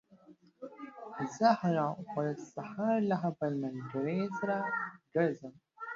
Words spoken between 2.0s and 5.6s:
ورځ سهار له خپل ملګري سره ګرځم.